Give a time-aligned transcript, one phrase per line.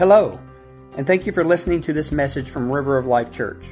[0.00, 0.40] Hello,
[0.96, 3.66] and thank you for listening to this message from River of Life Church.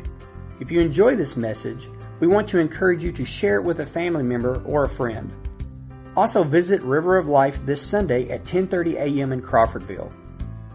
[0.61, 1.89] If you enjoy this message,
[2.21, 5.33] we want to encourage you to share it with a family member or a friend.
[6.15, 9.33] Also visit River of Life this Sunday at 10:30 a.m.
[9.33, 10.13] in Crawfordville.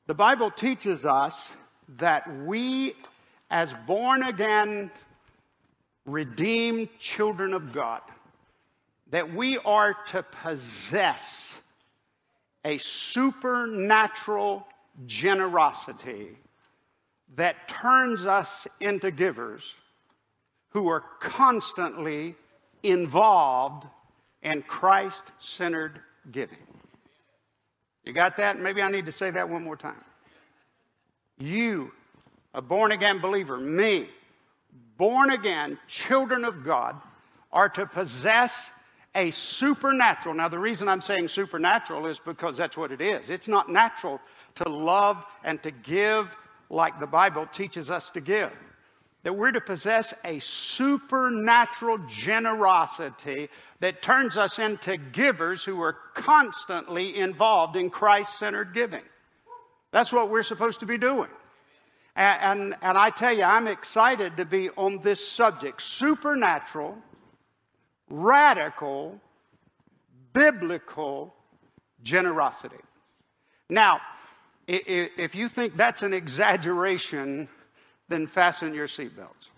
[0.06, 1.48] The Bible teaches us
[1.98, 2.94] that we,
[3.50, 4.90] as born again,
[6.04, 8.00] redeemed children of God,
[9.10, 11.52] that we are to possess
[12.64, 14.66] a supernatural
[15.06, 16.36] generosity
[17.36, 19.74] that turns us into givers
[20.70, 22.34] who are constantly
[22.82, 23.86] involved
[24.42, 26.00] and Christ centered
[26.32, 26.58] giving.
[28.04, 28.58] You got that?
[28.58, 30.02] Maybe I need to say that one more time.
[31.38, 31.92] You,
[32.54, 34.08] a born again believer, me,
[34.96, 36.96] born again children of God,
[37.52, 38.54] are to possess
[39.14, 40.34] a supernatural.
[40.34, 43.28] Now, the reason I'm saying supernatural is because that's what it is.
[43.28, 44.20] It's not natural
[44.56, 46.28] to love and to give
[46.68, 48.52] like the Bible teaches us to give
[49.22, 53.48] that we're to possess a supernatural generosity
[53.80, 59.02] that turns us into givers who are constantly involved in Christ centered giving.
[59.92, 61.28] That's what we're supposed to be doing.
[62.16, 66.96] And, and, and, I tell you, I'm excited to be on this subject supernatural,
[68.08, 69.20] radical,
[70.32, 71.34] biblical
[72.02, 72.76] generosity.
[73.68, 74.00] Now,
[74.66, 77.48] if you think that's an exaggeration,
[78.10, 79.48] then fasten your seatbelts.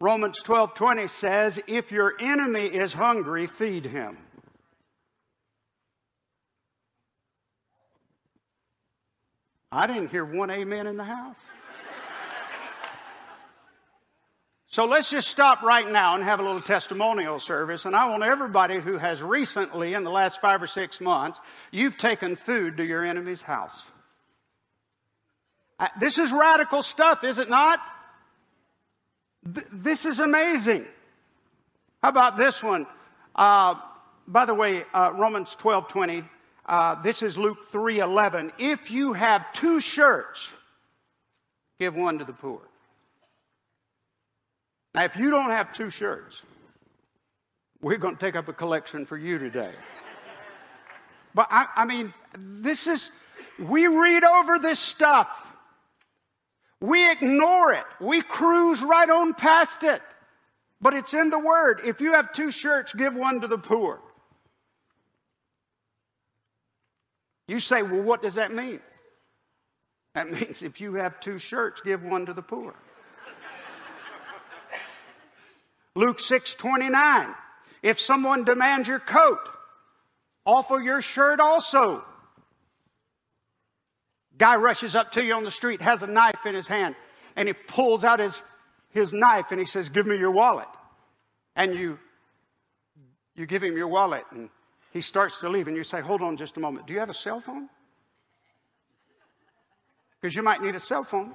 [0.00, 4.18] Romans 12:20 says, "If your enemy is hungry, feed him."
[9.70, 11.38] I didn't hear one amen in the house.
[14.66, 17.84] So let's just stop right now and have a little testimonial service.
[17.84, 21.38] And I want everybody who has recently, in the last five or six months,
[21.70, 23.82] you've taken food to your enemy's house.
[25.98, 27.80] This is radical stuff, is it not?
[29.72, 30.84] This is amazing.
[32.02, 32.86] How about this one?
[33.34, 33.74] Uh,
[34.28, 36.24] by the way, uh, Romans 12 20.
[36.64, 38.52] Uh, this is Luke 3 11.
[38.58, 40.48] If you have two shirts,
[41.80, 42.60] give one to the poor.
[44.94, 46.40] Now, if you don't have two shirts,
[47.80, 49.72] we're going to take up a collection for you today.
[51.34, 53.10] But I, I mean, this is,
[53.58, 55.28] we read over this stuff
[56.82, 57.84] we ignore it.
[58.00, 60.02] We cruise right on past it.
[60.80, 61.80] But it's in the Word.
[61.84, 64.00] If you have two shirts, give one to the poor.
[67.46, 68.80] You say, well, what does that mean?
[70.16, 72.74] That means if you have two shirts, give one to the poor.
[75.94, 77.28] Luke 6 29.
[77.82, 79.38] If someone demands your coat,
[80.44, 82.02] offer your shirt also.
[84.38, 86.94] Guy rushes up to you on the street, has a knife in his hand,
[87.36, 88.34] and he pulls out his,
[88.90, 90.68] his knife and he says, Give me your wallet.
[91.54, 91.98] And you,
[93.36, 94.48] you give him your wallet, and
[94.92, 96.86] he starts to leave, and you say, Hold on just a moment.
[96.86, 97.68] Do you have a cell phone?
[100.20, 101.34] Because you might need a cell phone.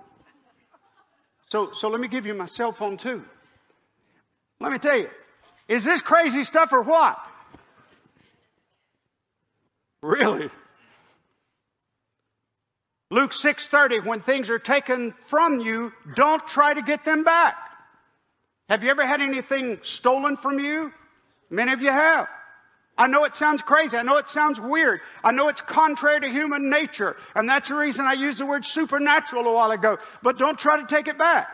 [1.50, 3.24] So, so let me give you my cell phone too.
[4.60, 5.08] Let me tell you,
[5.68, 7.18] is this crazy stuff or what?
[10.02, 10.50] Really?
[13.10, 17.56] Luke 6:30 when things are taken from you don't try to get them back.
[18.70, 20.92] Have you ever had anything stolen from you?
[21.50, 22.28] Many of you have.
[22.98, 23.96] I know it sounds crazy.
[23.96, 25.02] I know it sounds weird.
[25.24, 27.16] I know it's contrary to human nature.
[27.36, 30.00] And that's the reason I used the word supernatural a while ago.
[30.24, 31.48] But don't try to take it back.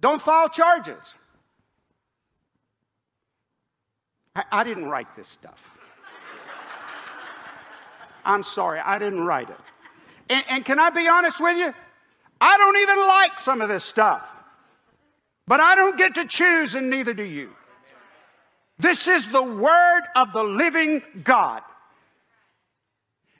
[0.00, 1.02] Don't file charges.
[4.34, 5.60] I, I didn't write this stuff.
[8.24, 9.60] I'm sorry, I didn't write it.
[10.28, 11.72] And, and can I be honest with you?
[12.40, 14.22] I don't even like some of this stuff.
[15.46, 17.50] But I don't get to choose, and neither do you.
[18.78, 21.62] This is the Word of the living God.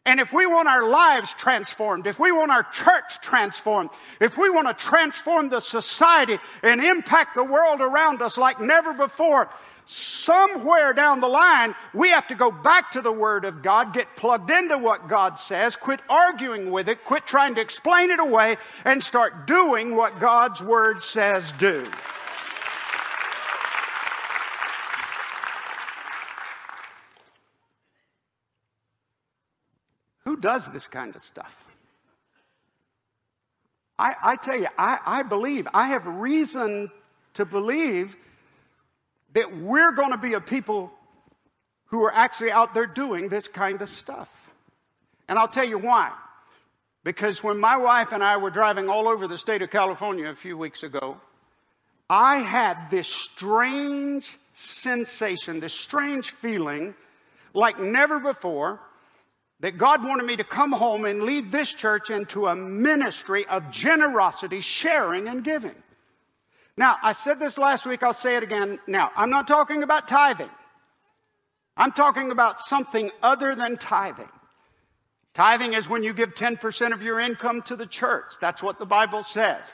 [0.06, 3.90] And if we want our lives transformed, if we want our church transformed,
[4.20, 8.94] if we want to transform the society and impact the world around us like never
[8.94, 9.50] before,
[9.86, 14.08] somewhere down the line, we have to go back to the Word of God, get
[14.16, 18.56] plugged into what God says, quit arguing with it, quit trying to explain it away,
[18.84, 21.88] and start doing what God's Word says do.
[30.24, 31.54] Who does this kind of stuff?
[33.98, 36.90] I, I tell you, I, I believe, I have reason
[37.34, 38.14] to believe
[39.36, 40.90] that we're going to be a people
[41.88, 44.30] who are actually out there doing this kind of stuff.
[45.28, 46.10] And I'll tell you why.
[47.04, 50.34] Because when my wife and I were driving all over the state of California a
[50.34, 51.18] few weeks ago,
[52.08, 56.94] I had this strange sensation, this strange feeling
[57.52, 58.80] like never before
[59.60, 63.70] that God wanted me to come home and lead this church into a ministry of
[63.70, 65.74] generosity, sharing, and giving.
[66.76, 69.10] Now, I said this last week, I'll say it again now.
[69.16, 70.50] I'm not talking about tithing.
[71.76, 74.28] I'm talking about something other than tithing.
[75.34, 78.34] Tithing is when you give 10% of your income to the church.
[78.40, 79.64] That's what the Bible says.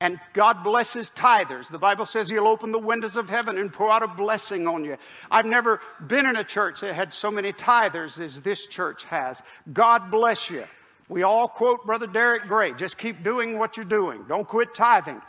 [0.00, 1.70] And God blesses tithers.
[1.70, 4.82] The Bible says He'll open the windows of heaven and pour out a blessing on
[4.84, 4.96] you.
[5.30, 9.40] I've never been in a church that had so many tithers as this church has.
[9.72, 10.64] God bless you.
[11.08, 12.72] We all quote Brother Derek Gray.
[12.72, 14.24] Just keep doing what you're doing.
[14.26, 15.20] Don't quit tithing.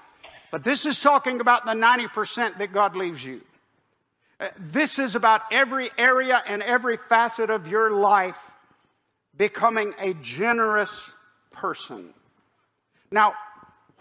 [0.52, 3.42] But this is talking about the 90% that God leaves you.
[4.40, 8.38] Uh, this is about every area and every facet of your life
[9.38, 10.90] becoming a generous
[11.52, 12.14] person.
[13.12, 13.34] Now,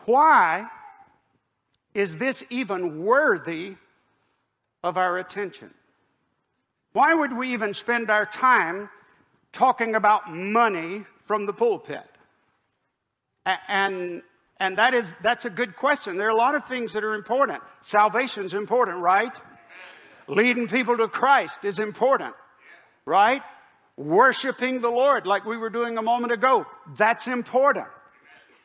[0.07, 0.67] why
[1.95, 3.77] is this even worthy
[4.83, 5.71] of our attention?
[6.93, 8.89] Why would we even spend our time
[9.53, 12.09] talking about money from the pulpit?
[13.47, 14.23] And
[14.61, 16.19] and that is, that's a good question.
[16.19, 17.63] There are a lot of things that are important.
[17.81, 19.33] Salvation's important, right?
[20.29, 22.35] Leading people to Christ is important,
[23.07, 23.41] right?
[23.97, 26.67] Worshiping the Lord like we were doing a moment ago,
[26.99, 27.87] that's important.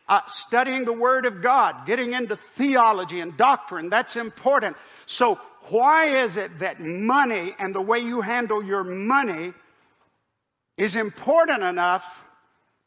[0.08, 4.76] Uh, studying the Word of God, getting into theology and doctrine, that's important.
[5.06, 5.40] So
[5.70, 9.54] why is it that money and the way you handle your money
[10.78, 12.04] is important enough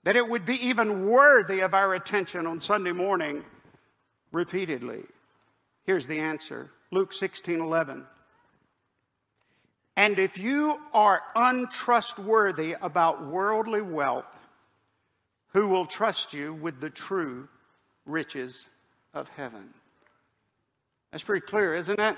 [0.05, 3.45] that it would be even worthy of our attention on Sunday morning
[4.33, 5.03] repeatedly?
[5.85, 8.05] Here's the answer Luke 16 11.
[9.97, 14.25] And if you are untrustworthy about worldly wealth,
[15.53, 17.49] who will trust you with the true
[18.07, 18.55] riches
[19.13, 19.75] of heaven?
[21.11, 22.17] That's pretty clear, isn't it?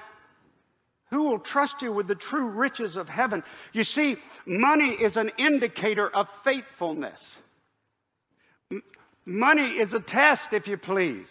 [1.11, 3.43] Who will trust you with the true riches of heaven?
[3.73, 7.37] You see, money is an indicator of faithfulness.
[9.27, 11.29] Money is a test, if you please.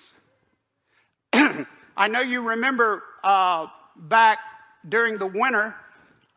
[1.33, 4.39] I know you remember uh, back
[4.87, 5.75] during the winter,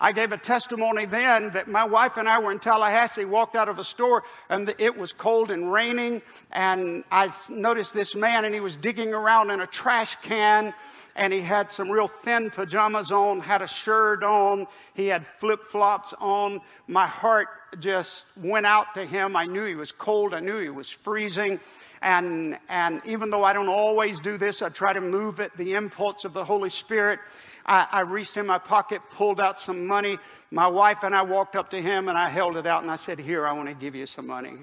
[0.02, 3.68] I gave a testimony then that my wife and I were in Tallahassee, walked out
[3.68, 6.22] of a store, and it was cold and raining.
[6.50, 10.74] And I noticed this man, and he was digging around in a trash can,
[11.14, 15.60] and he had some real thin pajamas on, had a shirt on, he had flip
[15.70, 16.60] flops on.
[16.86, 17.48] My heart
[17.80, 19.36] just went out to him.
[19.36, 20.34] I knew he was cold.
[20.34, 21.60] I knew he was freezing.
[22.00, 25.74] And, and even though I don't always do this, I try to move at the
[25.74, 27.20] impulse of the Holy Spirit.
[27.64, 30.18] I, I reached in my pocket, pulled out some money.
[30.50, 32.96] My wife and I walked up to him and I held it out and I
[32.96, 34.56] said, Here, I want to give you some money.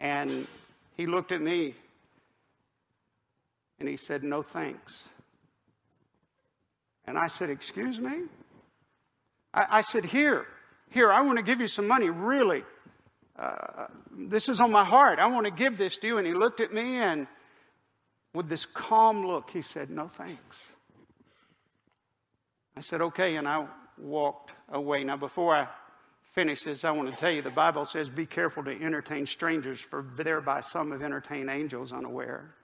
[0.00, 0.46] And
[0.96, 1.74] he looked at me
[3.78, 4.98] and he said, No thanks.
[7.06, 8.22] And I said, Excuse me?
[9.52, 10.46] I, I said, Here,
[10.90, 12.62] here, I want to give you some money, really.
[13.38, 15.18] Uh, this is on my heart.
[15.18, 16.18] I want to give this to you.
[16.18, 17.26] And he looked at me and
[18.32, 20.58] with this calm look, he said, No thanks.
[22.76, 23.36] I said, Okay.
[23.36, 23.66] And I
[23.98, 25.04] walked away.
[25.04, 25.68] Now, before I
[26.34, 29.80] finish this, I want to tell you the Bible says, Be careful to entertain strangers,
[29.80, 32.54] for thereby some have entertained angels unaware.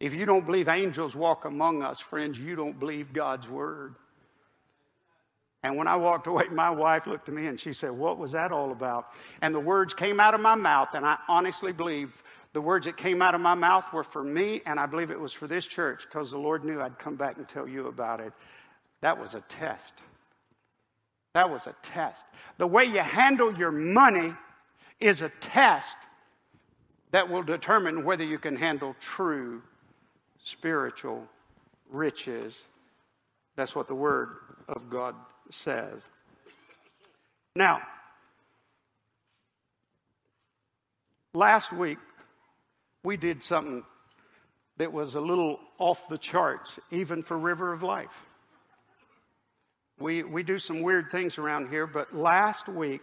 [0.00, 3.94] If you don't believe angels walk among us, friends, you don't believe God's word.
[5.62, 8.32] And when I walked away, my wife looked at me and she said, What was
[8.32, 9.08] that all about?
[9.42, 12.10] And the words came out of my mouth, and I honestly believe
[12.54, 15.20] the words that came out of my mouth were for me, and I believe it
[15.20, 18.20] was for this church because the Lord knew I'd come back and tell you about
[18.20, 18.32] it.
[19.02, 19.94] That was a test.
[21.34, 22.24] That was a test.
[22.58, 24.32] The way you handle your money
[24.98, 25.96] is a test
[27.12, 29.62] that will determine whether you can handle true
[30.44, 31.26] spiritual
[31.90, 32.54] riches.
[33.56, 34.36] That's what the Word
[34.68, 35.14] of God
[35.50, 36.02] says.
[37.56, 37.80] Now,
[41.34, 41.98] last week
[43.02, 43.82] we did something
[44.76, 48.08] that was a little off the charts, even for River of Life.
[49.98, 53.02] We, we do some weird things around here, but last week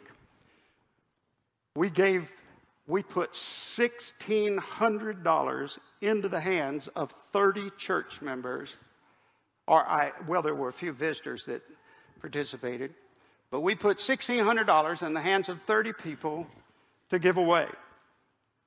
[1.76, 2.28] we gave,
[2.88, 8.78] we put $1,600 into the hands of 30 church members,
[9.68, 11.62] or I, well, there were a few visitors that
[12.22, 12.94] participated,
[13.52, 16.48] but we put $1,600 in the hands of 30 people
[17.10, 17.68] to give away.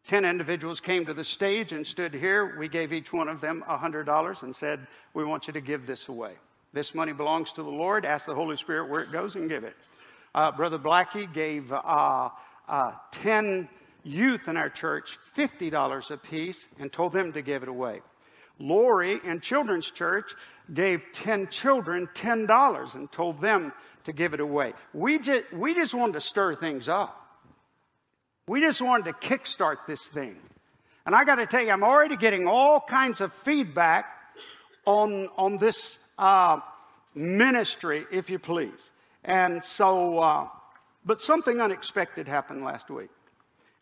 [0.08, 2.58] 10 individuals came to the stage and stood here.
[2.58, 6.08] We gave each one of them $100 and said, We want you to give this
[6.08, 6.32] away.
[6.72, 8.06] This money belongs to the Lord.
[8.06, 9.76] Ask the Holy Spirit where it goes and give it.
[10.34, 12.28] Uh, Brother Blackie gave uh,
[12.68, 13.68] uh, 10
[14.04, 18.00] youth in our church $50 apiece and told them to give it away.
[18.58, 20.34] Lori in Children's Church
[20.72, 23.72] gave 10 children $10 and told them
[24.04, 24.74] to give it away.
[24.92, 27.16] We just, we just wanted to stir things up.
[28.46, 30.36] We just wanted to kickstart this thing.
[31.06, 34.06] And I got to tell you, I'm already getting all kinds of feedback
[34.84, 36.58] on, on this uh,
[37.14, 38.90] ministry, if you please.
[39.24, 40.48] And so, uh,
[41.04, 43.10] but something unexpected happened last week.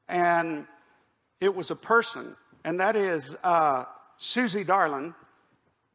[0.09, 0.67] And
[1.41, 2.35] it was a person,
[2.65, 3.85] and that is uh,
[4.17, 5.15] Susie Darlin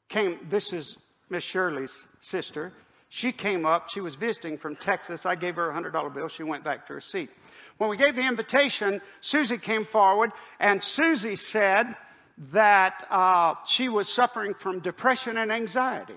[0.09, 0.39] came.
[0.49, 0.97] This is
[1.29, 2.71] Miss Shirley's sister.
[3.09, 3.89] She came up.
[3.89, 5.25] She was visiting from Texas.
[5.25, 6.27] I gave her a $100 bill.
[6.27, 7.29] She went back to her seat.
[7.77, 11.95] When we gave the invitation, Susie came forward, and Susie said
[12.51, 16.15] that uh, she was suffering from depression and anxiety.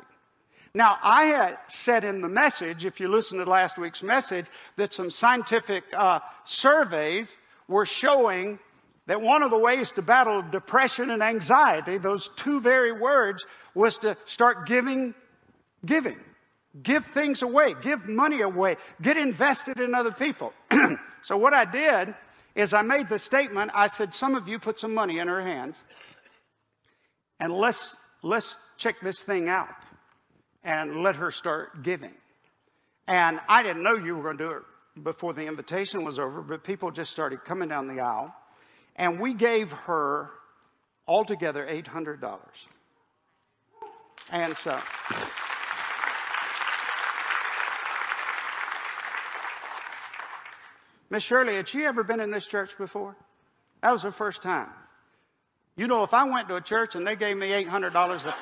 [0.75, 4.93] Now, I had said in the message, if you listen to last week's message, that
[4.93, 7.35] some scientific uh, surveys
[7.69, 8.59] were showing
[9.07, 13.45] that one of the ways to battle depression and anxiety, those two very words,
[13.75, 15.15] was to start giving,
[15.85, 16.19] giving.
[16.83, 20.53] Give things away, give money away, get invested in other people.
[21.23, 22.15] so, what I did
[22.55, 25.41] is I made the statement I said, Some of you put some money in her
[25.41, 25.79] hands,
[27.41, 29.69] and let's, let's check this thing out
[30.65, 32.13] and let her start giving.
[33.09, 34.63] And I didn't know you were going to do it
[35.03, 38.35] before the invitation was over, but people just started coming down the aisle.
[38.97, 40.31] And we gave her
[41.07, 42.39] altogether $800.
[44.31, 44.79] And so.
[51.09, 53.17] Miss Shirley, had she ever been in this church before?
[53.83, 54.71] That was her first time.
[55.77, 58.35] You know, if I went to a church and they gave me $800,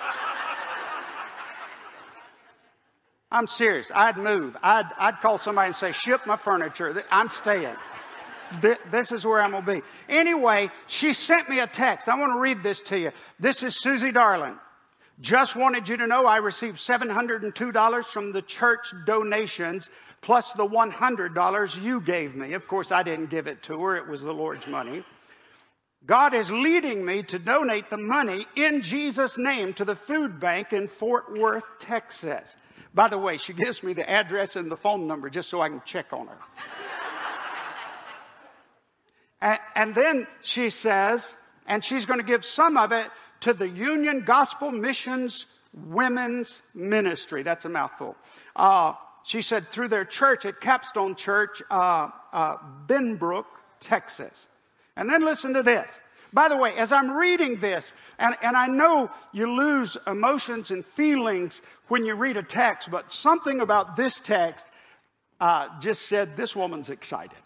[3.35, 3.91] I'm serious.
[3.93, 4.57] I'd move.
[4.63, 7.03] I'd, I'd call somebody and say, ship my furniture.
[7.11, 7.75] I'm staying.
[8.93, 9.83] This is where I'm going to be.
[10.09, 12.09] Anyway, she sent me a text.
[12.09, 13.11] I want to read this to you.
[13.41, 14.55] This is Susie Darling.
[15.21, 19.91] Just wanted you to know I received $702 from the church donations
[20.23, 22.53] plus the $100 you gave me.
[22.53, 23.97] Of course, I didn't give it to her.
[23.97, 25.03] It was the Lord's money.
[26.07, 30.73] God is leading me to donate the money in Jesus' name to the food bank
[30.73, 32.55] in Fort Worth, Texas.
[32.95, 35.69] By the way, she gives me the address and the phone number just so I
[35.69, 36.39] can check on her.
[39.41, 41.25] and, and then she says,
[41.67, 43.09] and she's going to give some of it
[43.41, 47.43] to the Union Gospel Missions Women's Ministry.
[47.43, 48.17] That's a mouthful.
[48.55, 48.93] Uh,
[49.25, 53.47] she said through their church at Capstone Church, uh, uh, Benbrook,
[53.81, 54.47] Texas.
[54.97, 55.91] And then listen to this.
[56.35, 60.85] By the way, as I'm reading this, and, and I know you lose emotions and
[60.85, 64.67] feelings when you read a text, but something about this text
[65.41, 67.39] uh, just said this woman's excited.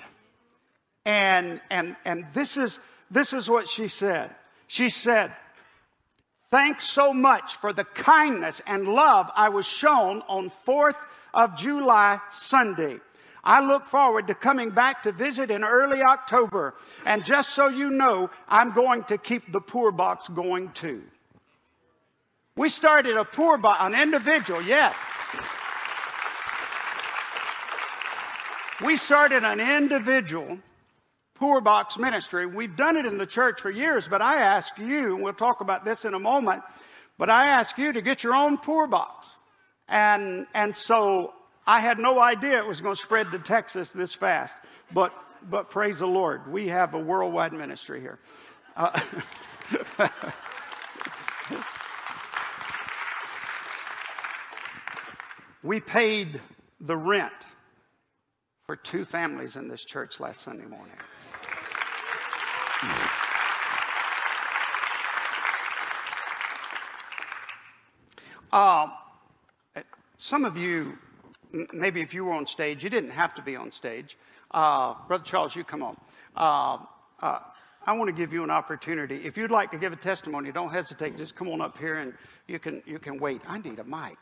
[1.04, 2.78] And, and, and this, is,
[3.10, 4.34] this is what she said.
[4.68, 5.32] She said,
[6.50, 10.96] Thanks so much for the kindness and love I was shown on 4th
[11.34, 13.00] of July Sunday.
[13.48, 16.74] I look forward to coming back to visit in early October.
[17.06, 21.02] And just so you know, I'm going to keep the poor box going too.
[22.56, 24.94] We started a poor box, an individual, yes.
[28.84, 30.58] We started an individual
[31.36, 32.44] poor box ministry.
[32.44, 35.62] We've done it in the church for years, but I ask you, and we'll talk
[35.62, 36.64] about this in a moment,
[37.16, 39.26] but I ask you to get your own poor box.
[39.88, 41.32] And, and so
[41.68, 44.54] I had no idea it was going to spread to Texas this fast,
[44.94, 45.12] but,
[45.50, 48.18] but praise the Lord, we have a worldwide ministry here.
[48.74, 48.98] Uh,
[55.62, 56.40] we paid
[56.80, 57.30] the rent
[58.64, 60.96] for two families in this church last Sunday morning.
[68.50, 68.86] Uh,
[70.16, 70.96] some of you,
[71.72, 74.16] maybe if you were on stage, you didn't have to be on stage.
[74.50, 75.96] Uh, Brother Charles, you come on.
[76.36, 76.78] Uh,
[77.20, 77.40] uh,
[77.86, 79.22] I want to give you an opportunity.
[79.24, 81.16] If you'd like to give a testimony, don't hesitate.
[81.16, 82.12] Just come on up here and
[82.46, 83.40] you can, you can wait.
[83.46, 84.16] I need a mic.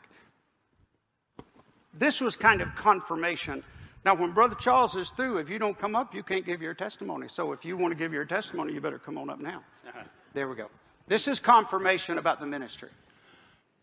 [1.93, 3.63] This was kind of confirmation.
[4.05, 6.73] Now, when Brother Charles is through, if you don't come up, you can't give your
[6.73, 7.27] testimony.
[7.29, 9.63] So if you want to give your testimony, you better come on up now.
[9.87, 10.03] Uh-huh.
[10.33, 10.69] There we go.
[11.07, 12.89] This is confirmation about the ministry.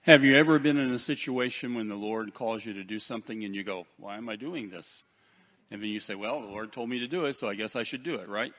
[0.04, 3.42] Have you ever been in a situation when the Lord calls you to do something
[3.42, 5.02] and you go, Why am I doing this?
[5.70, 7.74] And then you say, Well, the Lord told me to do it, so I guess
[7.74, 8.52] I should do it, right?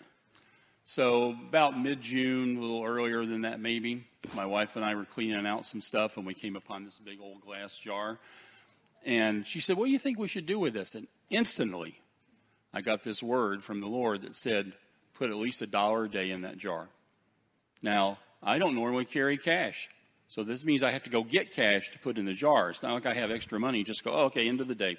[0.85, 5.05] So, about mid June, a little earlier than that, maybe, my wife and I were
[5.05, 8.17] cleaning out some stuff and we came upon this big old glass jar.
[9.05, 10.95] And she said, What do you think we should do with this?
[10.95, 11.99] And instantly,
[12.73, 14.73] I got this word from the Lord that said,
[15.13, 16.87] Put at least a dollar a day in that jar.
[17.83, 19.91] Now, I don't normally carry cash.
[20.29, 22.69] So this means I have to go get cash to put in the jar.
[22.69, 24.97] It's not like I have extra money, just go, oh, okay, end of the day.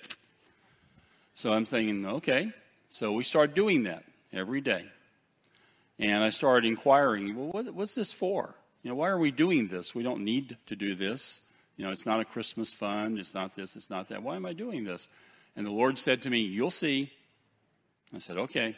[1.34, 2.52] So I'm thinking, okay.
[2.88, 4.86] So we start doing that every day.
[5.98, 8.54] And I started inquiring, well, what, what's this for?
[8.82, 9.94] You know, why are we doing this?
[9.94, 11.40] We don't need to do this.
[11.76, 13.18] You know, it's not a Christmas fund.
[13.18, 13.76] It's not this.
[13.76, 14.22] It's not that.
[14.22, 15.08] Why am I doing this?
[15.56, 17.12] And the Lord said to me, You'll see.
[18.14, 18.76] I said, Okay.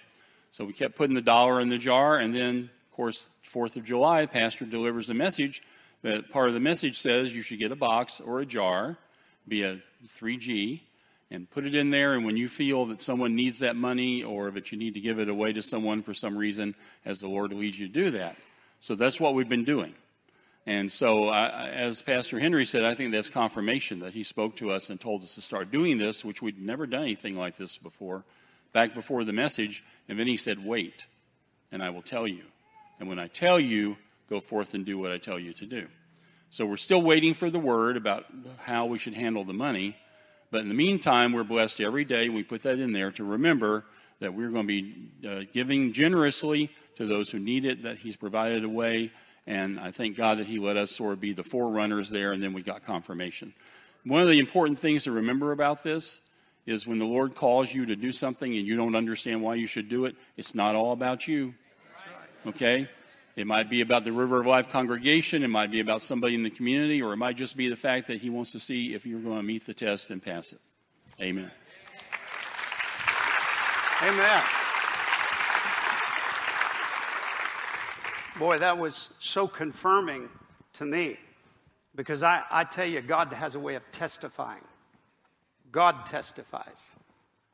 [0.50, 2.16] So we kept putting the dollar in the jar.
[2.16, 5.62] And then, of course, 4th of July, Pastor delivers a message
[6.02, 8.96] that part of the message says you should get a box or a jar,
[9.46, 9.80] be a
[10.20, 10.80] 3G,
[11.30, 12.14] and put it in there.
[12.14, 15.18] And when you feel that someone needs that money or that you need to give
[15.18, 18.36] it away to someone for some reason, as the Lord leads you to do that.
[18.80, 19.94] So that's what we've been doing.
[20.66, 24.70] And so, uh, as Pastor Henry said, I think that's confirmation that he spoke to
[24.70, 27.78] us and told us to start doing this, which we'd never done anything like this
[27.78, 28.22] before,
[28.74, 29.82] back before the message.
[30.08, 31.06] And then he said, Wait,
[31.72, 32.42] and I will tell you.
[33.00, 33.96] And when I tell you,
[34.28, 35.86] go forth and do what I tell you to do.
[36.50, 38.24] So we're still waiting for the word about
[38.58, 39.96] how we should handle the money.
[40.50, 42.28] But in the meantime, we're blessed every day.
[42.28, 43.84] We put that in there to remember
[44.20, 48.16] that we're going to be uh, giving generously to those who need it, that He's
[48.16, 49.12] provided a way.
[49.46, 52.42] And I thank God that He let us sort of be the forerunners there, and
[52.42, 53.52] then we got confirmation.
[54.04, 56.20] One of the important things to remember about this
[56.66, 59.66] is when the Lord calls you to do something and you don't understand why you
[59.66, 61.54] should do it, it's not all about you.
[62.46, 62.88] Okay?
[63.38, 65.44] It might be about the River of Life congregation.
[65.44, 68.08] It might be about somebody in the community, or it might just be the fact
[68.08, 70.58] that he wants to see if you're going to meet the test and pass it.
[71.20, 71.48] Amen.
[74.02, 74.42] Amen.
[78.40, 80.28] Boy, that was so confirming
[80.72, 81.16] to me
[81.94, 84.64] because I, I tell you, God has a way of testifying.
[85.70, 86.66] God testifies.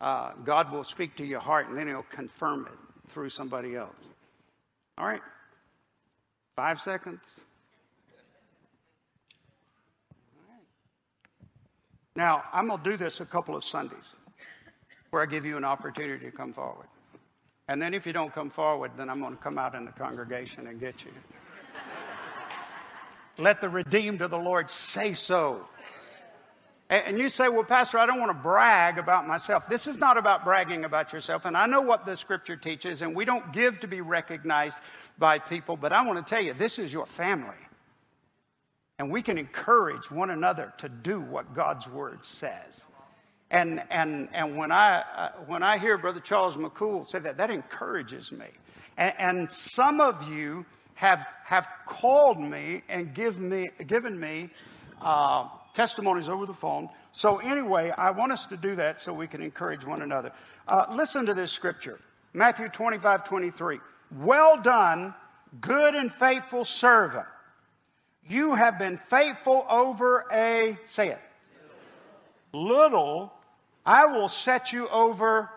[0.00, 4.08] Uh, God will speak to your heart and then He'll confirm it through somebody else.
[4.96, 5.20] All right.
[6.56, 7.20] Five seconds.
[12.16, 14.14] Now, I'm going to do this a couple of Sundays
[15.10, 16.86] where I give you an opportunity to come forward.
[17.68, 19.92] And then if you don't come forward, then I'm going to come out in the
[19.92, 21.10] congregation and get you.
[23.36, 25.66] Let the redeemed of the Lord say so.
[27.00, 29.64] And you say, well, Pastor, I don't want to brag about myself.
[29.68, 31.44] This is not about bragging about yourself.
[31.44, 34.76] And I know what the scripture teaches, and we don't give to be recognized
[35.18, 37.54] by people, but I want to tell you, this is your family.
[38.98, 42.84] And we can encourage one another to do what God's word says.
[43.50, 47.50] And, and, and when, I, uh, when I hear Brother Charles McCool say that, that
[47.50, 48.46] encourages me.
[48.96, 54.50] And, and some of you have, have called me and give me, given me
[55.02, 56.88] uh, testimonies over the phone.
[57.12, 60.32] So, anyway, I want us to do that so we can encourage one another.
[60.66, 62.00] Uh, listen to this scripture
[62.32, 63.80] Matthew 25 23.
[64.18, 65.14] Well done,
[65.60, 67.26] good and faithful servant.
[68.26, 71.20] You have been faithful over a, say it,
[72.52, 73.32] little,
[73.84, 75.50] I will set you over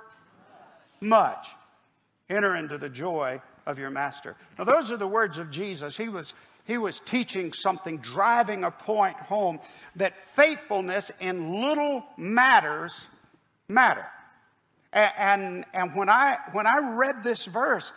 [1.00, 1.48] much.
[2.30, 4.36] Enter into the joy of your master.
[4.58, 5.96] Now, those are the words of Jesus.
[5.96, 6.34] He was,
[6.68, 9.60] he was teaching something, driving a point home
[9.96, 12.94] that faithfulness in little matters
[13.70, 14.06] matter.
[14.92, 17.92] And, and, and when, I, when I read this verse,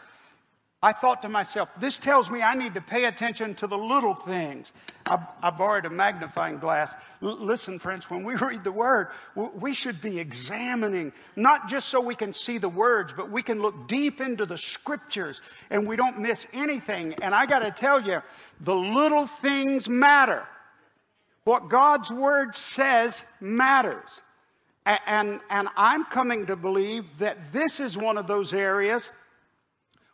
[0.82, 4.14] I thought to myself, this tells me I need to pay attention to the little
[4.14, 4.72] things.
[5.04, 6.90] I, I borrowed a magnifying glass.
[7.22, 12.00] L- listen, friends, when we read the Word, we should be examining, not just so
[12.00, 15.96] we can see the words, but we can look deep into the Scriptures and we
[15.96, 17.14] don't miss anything.
[17.20, 18.22] And I got to tell you,
[18.60, 20.46] the little things matter.
[21.44, 24.08] What God's Word says matters.
[24.86, 29.06] And, and, and I'm coming to believe that this is one of those areas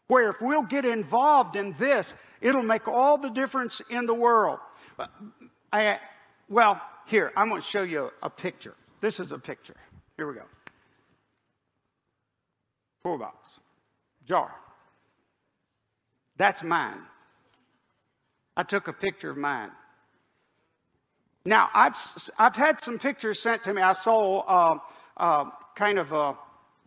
[0.09, 4.59] where if we'll get involved in this, it'll make all the difference in the world.
[5.73, 5.99] I,
[6.49, 8.75] well, here, I'm going to show you a picture.
[9.01, 9.77] This is a picture.
[10.17, 10.45] Here we go.
[13.03, 13.37] Poor box.
[14.27, 14.53] Jar.
[16.37, 16.99] That's mine.
[18.57, 19.71] I took a picture of mine.
[21.45, 21.97] Now, I've,
[22.39, 23.81] I've had some pictures sent to me.
[23.81, 24.79] I saw uh,
[25.17, 25.45] uh,
[25.77, 26.35] kind of a,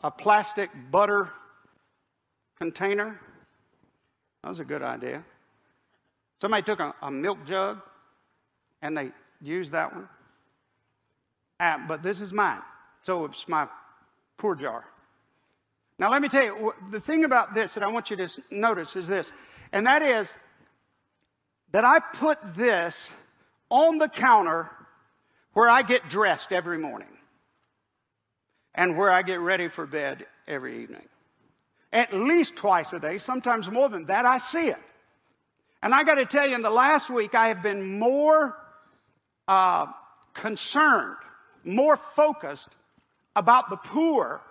[0.03, 1.29] a plastic butter
[2.59, 3.19] container.
[4.43, 5.23] That was a good idea.
[6.41, 7.79] Somebody took a, a milk jug
[8.81, 10.07] and they used that one.
[11.59, 12.61] Uh, but this is mine.
[13.03, 13.67] So it's my
[14.37, 14.85] poor jar.
[15.97, 18.95] Now, let me tell you, the thing about this that I want you to notice
[18.95, 19.27] is this,
[19.73, 20.29] and that is
[21.71, 22.95] that I put this
[23.69, 24.69] on the counter
[25.53, 27.09] where I get dressed every morning
[28.73, 31.07] and where I get ready for bed every evening
[31.91, 34.77] at least twice a day, sometimes more than that, I see it.
[35.81, 38.55] And I got to tell you, in the last week, I have been more
[39.47, 39.87] uh,
[40.33, 41.15] concerned,
[41.63, 42.69] more focused
[43.35, 44.41] about the poor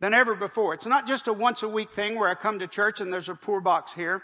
[0.00, 0.74] than ever before.
[0.74, 3.28] It's not just a once a week thing where I come to church and there's
[3.28, 4.22] a poor box here,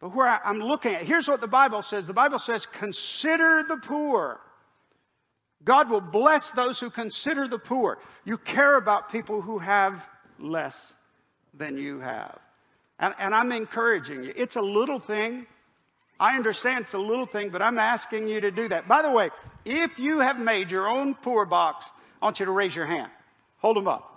[0.00, 1.06] but where I, I'm looking at.
[1.06, 4.40] Here's what the Bible says the Bible says, consider the poor.
[5.64, 7.98] God will bless those who consider the poor.
[8.24, 10.06] You care about people who have
[10.38, 10.92] less
[11.56, 12.38] than you have.
[12.98, 14.32] And, and I'm encouraging you.
[14.36, 15.46] It's a little thing.
[16.18, 18.88] I understand it's a little thing, but I'm asking you to do that.
[18.88, 19.30] By the way,
[19.64, 21.86] if you have made your own poor box,
[22.22, 23.10] I want you to raise your hand.
[23.58, 24.12] Hold them up.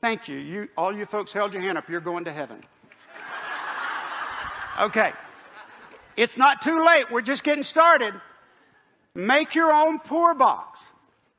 [0.00, 0.36] Thank you.
[0.36, 1.88] You, all you folks held your hand up.
[1.88, 2.62] You're going to heaven.
[4.80, 5.12] Okay.
[6.16, 7.06] It's not too late.
[7.10, 8.14] We're just getting started.
[9.14, 10.80] Make your own poor box.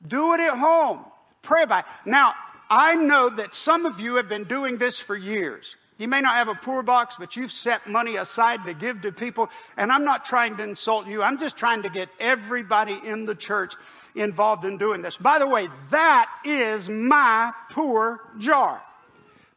[0.08, 1.04] Do it at home.
[1.42, 2.10] Pray about it.
[2.10, 2.34] Now,
[2.70, 5.76] I know that some of you have been doing this for years.
[5.98, 9.12] You may not have a poor box, but you've set money aside to give to
[9.14, 9.50] people.
[9.78, 11.24] And I'm not trying to insult you.
[11.24, 13.76] I'm just trying to get everybody in the church
[14.14, 15.16] involved in doing this.
[15.16, 18.82] By the way, that is my poor jar.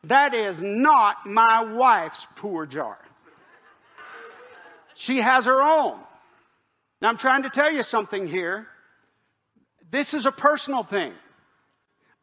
[0.04, 2.98] That is not my wife's poor jar.
[4.94, 5.98] She has her own.
[7.02, 8.68] Now I'm trying to tell you something here.
[9.90, 11.14] This is a personal thing.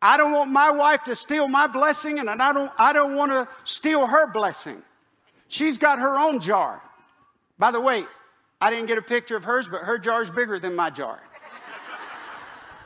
[0.02, 3.32] I don't want my wife to steal my blessing and I don't, I don't want
[3.32, 4.82] to steal her blessing.
[5.48, 6.82] She's got her own jar.
[7.58, 8.04] By the way,
[8.60, 11.20] I didn't get a picture of hers, but her jar is bigger than my jar.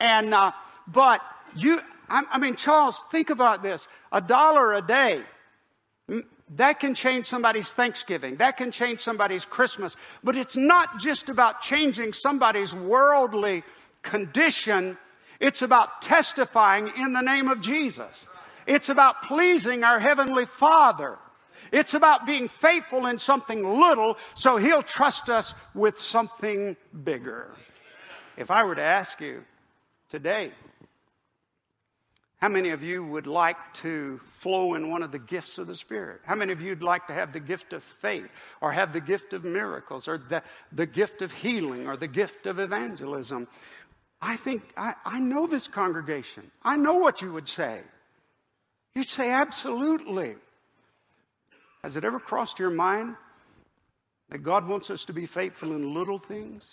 [0.00, 0.52] and, uh,
[0.86, 1.20] but
[1.54, 3.86] you, I, I mean, Charles, think about this.
[4.12, 5.22] A dollar a day,
[6.56, 8.36] that can change somebody's Thanksgiving.
[8.36, 9.94] That can change somebody's Christmas.
[10.24, 13.62] But it's not just about changing somebody's worldly
[14.02, 14.98] condition
[15.40, 18.14] it's about testifying in the name of Jesus.
[18.66, 21.18] It's about pleasing our Heavenly Father.
[21.72, 27.54] It's about being faithful in something little so He'll trust us with something bigger.
[28.36, 29.44] If I were to ask you
[30.10, 30.52] today,
[32.40, 35.76] how many of you would like to flow in one of the gifts of the
[35.76, 36.22] Spirit?
[36.24, 38.28] How many of you would like to have the gift of faith
[38.62, 42.46] or have the gift of miracles or the, the gift of healing or the gift
[42.46, 43.46] of evangelism?
[44.22, 46.50] I think, I, I know this congregation.
[46.62, 47.80] I know what you would say.
[48.94, 50.34] You'd say, absolutely.
[51.82, 53.16] Has it ever crossed your mind
[54.28, 56.64] that God wants us to be faithful in little things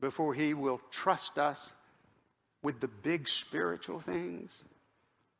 [0.00, 1.60] before He will trust us
[2.62, 4.52] with the big spiritual things?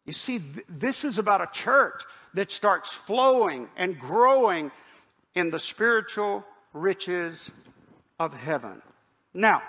[0.04, 2.02] You see, th- this is about a church
[2.34, 4.72] that starts flowing and growing
[5.36, 7.50] in the spiritual riches
[8.18, 8.82] of heaven.
[9.32, 9.62] Now,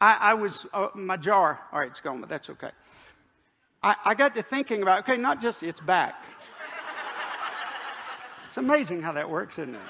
[0.00, 2.70] I, I was, uh, my jar, all right, it's gone, but that's okay.
[3.82, 6.14] I, I got to thinking about, okay, not just it's back.
[8.48, 9.80] it's amazing how that works, isn't it?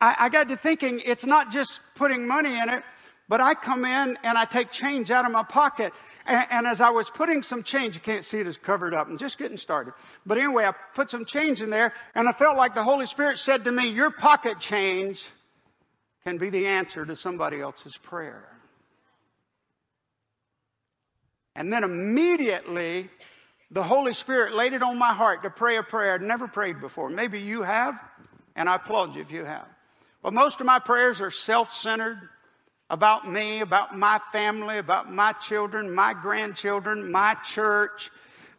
[0.00, 2.82] I, I got to thinking it's not just putting money in it,
[3.28, 5.92] But I come in and I take change out of my pocket.
[6.26, 8.94] And, and, as I was putting some change, you can't see it, it is covered
[8.94, 9.94] up and just getting started.
[10.26, 13.38] But anyway, I put some change in there and I felt like the Holy Spirit
[13.38, 15.24] said to me, your pocket change
[16.24, 18.44] can be the answer to somebody else's prayer.
[21.54, 23.10] And then immediately,
[23.70, 26.80] the Holy Spirit laid it on my heart to pray a prayer I'd never prayed
[26.80, 27.10] before.
[27.10, 27.94] Maybe you have,
[28.56, 29.66] and I applaud you if you have.
[30.22, 32.18] But most of my prayers are self centered
[32.88, 38.10] about me, about my family, about my children, my grandchildren, my church,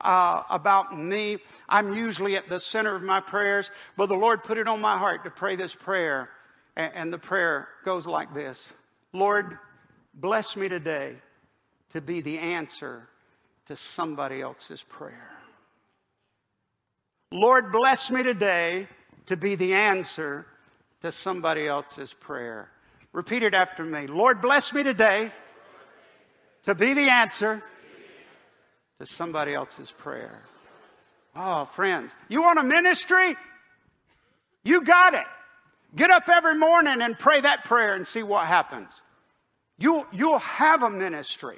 [0.01, 1.37] uh, about me.
[1.69, 4.97] I'm usually at the center of my prayers, but the Lord put it on my
[4.97, 6.29] heart to pray this prayer.
[6.75, 8.59] And, the prayer goes like this
[9.13, 9.57] Lord,
[10.13, 11.15] bless me today
[11.91, 13.07] to be the answer
[13.67, 15.29] to somebody else's prayer.
[17.31, 18.87] Lord, bless me today
[19.27, 20.45] to be the answer
[21.01, 22.69] to somebody else's prayer.
[23.11, 24.07] Repeat it after me.
[24.07, 25.31] Lord, bless me today
[26.65, 27.61] to be the answer
[28.99, 30.41] to somebody else's prayer.
[31.35, 33.35] Oh, friends, you want a ministry?
[34.63, 35.25] You got it.
[35.95, 38.89] Get up every morning and pray that prayer and see what happens.
[39.77, 41.57] You, you'll have a ministry.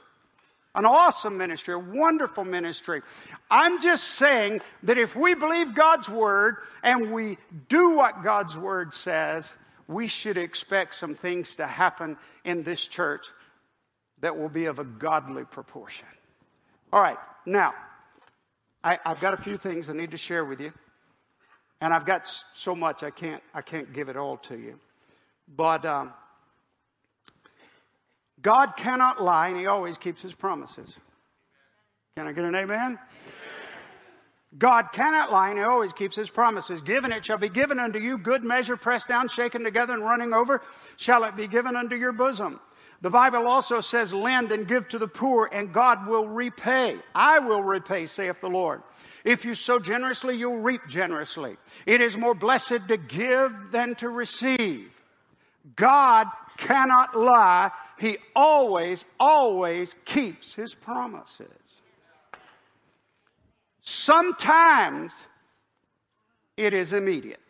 [0.74, 3.02] An awesome ministry, a wonderful ministry.
[3.50, 7.38] I'm just saying that if we believe God's word and we
[7.70, 9.50] do what God's word says,
[9.88, 13.26] we should expect some things to happen in this church
[14.20, 16.08] that will be of a godly proportion.
[16.92, 17.74] All right, now,
[18.84, 20.74] I, have got a few things I need to share with you.
[21.82, 24.80] And I've got so much I can't, I can't give it all to you.
[25.56, 26.14] But um,
[28.42, 30.96] God cannot lie, and He always keeps His promises.
[32.18, 32.70] Can I get an amen?
[32.80, 33.00] amen?
[34.58, 36.82] God cannot lie, and He always keeps His promises.
[36.82, 40.34] Given it shall be given unto you, good measure, pressed down, shaken together, and running
[40.34, 40.62] over,
[40.96, 42.60] shall it be given unto your bosom.
[43.02, 46.98] The Bible also says, Lend and give to the poor, and God will repay.
[47.14, 48.82] I will repay, saith the Lord.
[49.26, 51.58] If you sow generously, you'll reap generously.
[51.88, 54.92] It is more blessed to give than to receive.
[55.76, 57.72] God cannot lie.
[57.98, 61.48] He always, always keeps his promises.
[63.82, 65.12] Sometimes
[66.56, 67.42] it is immediate.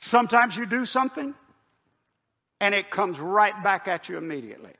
[0.00, 1.34] Sometimes you do something
[2.60, 4.72] and it comes right back at you immediately.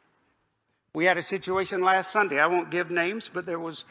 [0.98, 2.40] We had a situation last Sunday.
[2.40, 3.84] I won't give names, but there was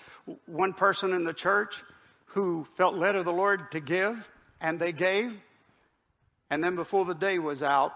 [0.45, 1.81] one person in the church
[2.25, 4.17] who felt led of the Lord to give,
[4.59, 5.31] and they gave.
[6.49, 7.93] And then before the day was out,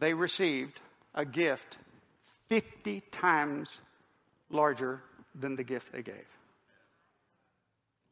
[0.00, 0.80] they received
[1.14, 1.76] a gift
[2.48, 3.70] 50 times
[4.48, 5.02] larger
[5.38, 6.24] than the gift they gave.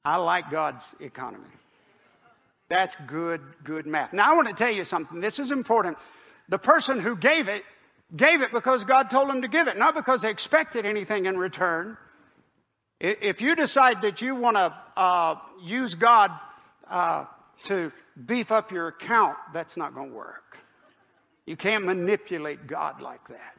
[0.04, 1.48] I like God's economy.
[2.68, 4.12] That's good, good math.
[4.12, 5.20] Now, I want to tell you something.
[5.20, 5.96] This is important.
[6.50, 7.62] The person who gave it
[8.16, 11.36] gave it because God told them to give it, not because they expected anything in
[11.38, 11.96] return.
[13.00, 16.30] If you decide that you want to uh, use God
[16.90, 17.24] uh,
[17.64, 17.90] to
[18.26, 20.58] beef up your account, that's not going to work.
[21.46, 23.56] You can't manipulate God like that.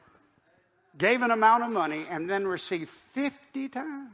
[0.97, 4.11] Gave an amount of money and then received 50 times.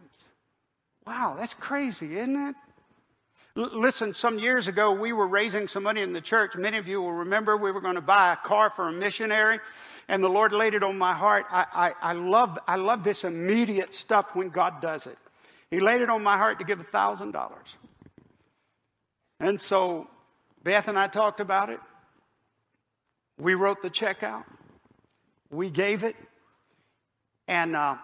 [1.06, 2.56] Wow, that's crazy, isn't it?
[3.58, 6.56] Listen, some years ago, we were raising some money in the church.
[6.56, 9.60] Many of you will remember we were going to buy a car for a missionary,
[10.08, 11.48] and the Lord laid it on my heart.
[11.50, 15.18] I, I, I, love, I love this immediate stuff when God does it.
[15.72, 17.52] He laid it on my heart to give a $1,000.
[19.40, 20.06] And so
[20.64, 21.80] Beth and I talked about it.
[23.40, 24.46] We wrote the check out.
[25.50, 26.16] We gave it.
[27.48, 27.96] And, uh,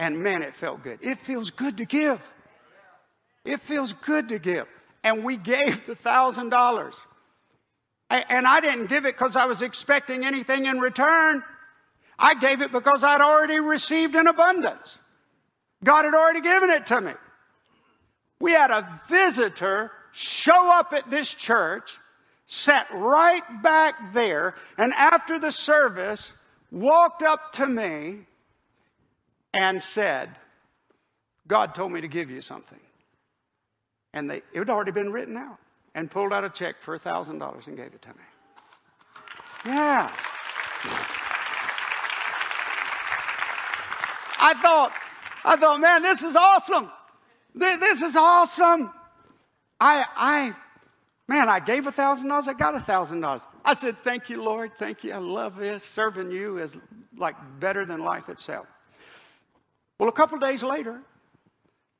[0.00, 0.98] and man, it felt good.
[1.00, 2.20] It feels good to give.
[3.46, 4.66] It feels good to give.
[5.04, 6.94] And we gave the thousand dollars.
[8.10, 11.42] And I didn't give it because I was expecting anything in return.
[12.18, 14.96] I gave it because I'd already received an abundance.
[15.84, 17.12] God had already given it to me.
[18.40, 21.98] We had a visitor show up at this church,
[22.46, 26.32] sat right back there, and after the service,
[26.70, 28.20] walked up to me
[29.52, 30.36] and said,
[31.46, 32.80] God told me to give you something.
[34.16, 35.58] And they, it had already been written out
[35.94, 38.14] and pulled out a check for $1,000 and gave it to me.
[39.66, 40.10] Yeah.
[44.38, 44.92] I thought,
[45.44, 46.90] I thought, man, this is awesome.
[47.54, 48.90] This is awesome.
[49.78, 50.56] I, I,
[51.28, 52.48] man, I gave a thousand dollars.
[52.48, 53.42] I got a thousand dollars.
[53.66, 54.70] I said, thank you, Lord.
[54.78, 55.12] Thank you.
[55.12, 55.84] I love this.
[55.84, 56.74] Serving you is
[57.18, 58.66] like better than life itself.
[59.98, 61.02] Well, a couple days later,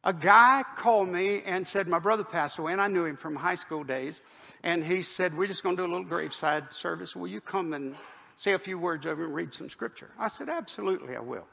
[0.06, 3.36] a guy called me and said, My brother passed away, and I knew him from
[3.36, 4.22] high school days.
[4.62, 7.14] And he said, We're just going to do a little graveside service.
[7.14, 7.94] Will you come and
[8.36, 10.10] say a few words over and read some scripture.
[10.18, 11.46] I said, Absolutely, I will.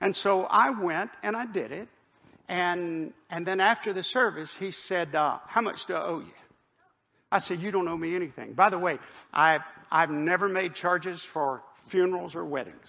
[0.00, 1.88] And so I went and I did it.
[2.48, 6.32] And, and then after the service, he said, uh, How much do I owe you?
[7.32, 8.52] I said, You don't owe me anything.
[8.52, 8.98] By the way,
[9.32, 12.88] I've, I've never made charges for funerals or weddings.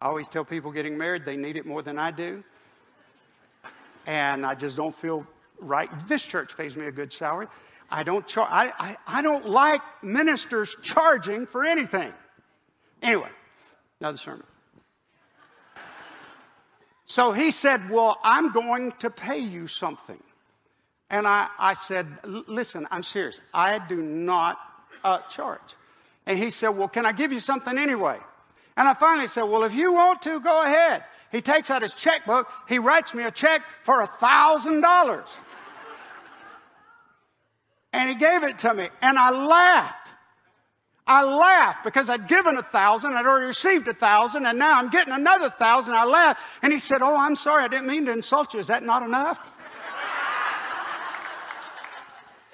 [0.00, 2.42] I always tell people getting married, they need it more than I do.
[4.06, 5.26] And I just don't feel
[5.60, 5.88] right.
[6.08, 7.46] This church pays me a good salary.
[7.90, 12.12] I don't char- I, I, I don't like ministers charging for anything.
[13.02, 13.28] Anyway,
[14.00, 14.44] another sermon.
[17.06, 20.22] So he said, Well, I'm going to pay you something.
[21.10, 23.38] And I, I said, Listen, I'm serious.
[23.52, 24.56] I do not
[25.04, 25.60] uh, charge.
[26.24, 28.18] And he said, Well, can I give you something anyway?
[28.76, 31.04] And I finally said, Well, if you want to, go ahead.
[31.30, 32.46] He takes out his checkbook.
[32.68, 35.26] He writes me a check for a thousand dollars.
[37.92, 38.88] And he gave it to me.
[39.00, 40.08] And I laughed.
[41.06, 44.88] I laughed because I'd given a thousand, I'd already received a thousand, and now I'm
[44.88, 45.94] getting another thousand.
[45.94, 46.40] I laughed.
[46.62, 48.60] And he said, Oh, I'm sorry, I didn't mean to insult you.
[48.60, 49.40] Is that not enough?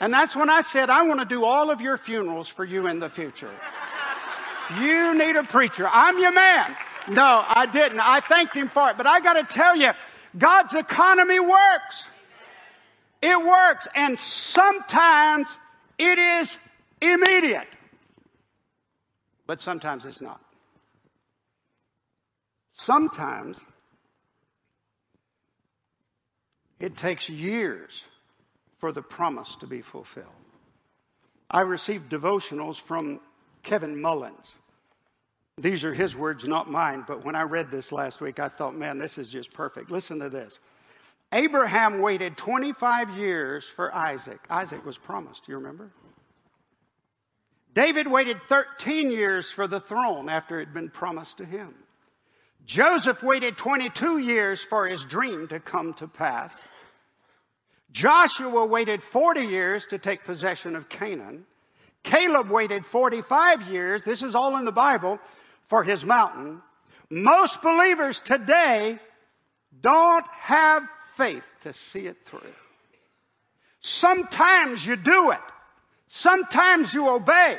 [0.01, 2.87] and that's when I said, I want to do all of your funerals for you
[2.87, 3.51] in the future.
[4.77, 5.89] You need a preacher.
[5.89, 6.77] I'm your man.
[7.09, 8.01] No, I didn't.
[8.01, 8.97] I thanked him for it.
[8.97, 9.91] But I got to tell you,
[10.37, 12.05] God's economy works.
[13.23, 13.89] It works.
[13.95, 15.49] And sometimes
[15.99, 16.57] it is
[17.01, 17.69] immediate.
[19.47, 20.41] But sometimes it's not.
[22.77, 23.59] Sometimes
[26.79, 27.91] it takes years
[28.79, 30.27] for the promise to be fulfilled.
[31.51, 33.21] I received devotionals from
[33.63, 34.53] Kevin Mullins.
[35.57, 38.77] These are his words, not mine, but when I read this last week, I thought,
[38.77, 39.91] man, this is just perfect.
[39.91, 40.59] Listen to this.
[41.33, 44.41] Abraham waited 25 years for Isaac.
[44.49, 45.91] Isaac was promised, you remember?
[47.75, 51.75] David waited 13 years for the throne after it had been promised to him.
[52.65, 56.53] Joseph waited 22 years for his dream to come to pass.
[57.93, 61.45] Joshua waited 40 years to take possession of Canaan.
[62.05, 65.19] Caleb waited 45 years, this is all in the Bible,
[65.69, 66.63] for his mountain.
[67.11, 68.99] Most believers today
[69.81, 70.83] don't have
[71.17, 72.41] faith to see it through.
[73.81, 75.41] Sometimes you do it.
[76.09, 77.59] Sometimes you obey.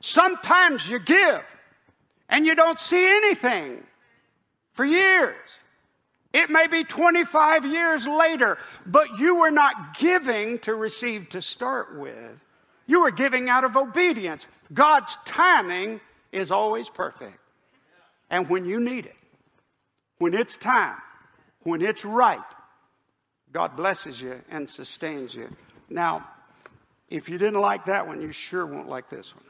[0.00, 1.42] Sometimes you give.
[2.28, 3.82] And you don't see anything
[4.74, 5.36] for years.
[6.32, 11.98] It may be 25 years later, but you were not giving to receive to start
[11.98, 12.38] with.
[12.90, 14.44] You were giving out of obedience.
[14.74, 16.00] God's timing
[16.32, 17.38] is always perfect.
[18.28, 19.14] And when you need it,
[20.18, 20.96] when it's time,
[21.62, 22.40] when it's right,
[23.52, 25.54] God blesses you and sustains you.
[25.88, 26.26] Now,
[27.08, 29.44] if you didn't like that one, you sure won't like this one.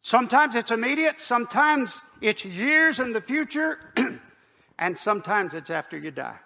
[0.00, 3.78] Sometimes it's immediate, sometimes it's years in the future,
[4.78, 6.38] and sometimes it's after you die.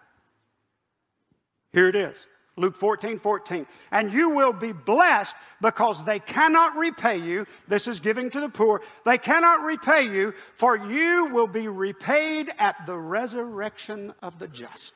[1.73, 2.17] Here it is.
[2.57, 3.67] Luke 14, 14.
[3.91, 7.47] And you will be blessed because they cannot repay you.
[7.67, 8.83] This is giving to the poor.
[9.05, 14.93] They cannot repay you, for you will be repaid at the resurrection of the just.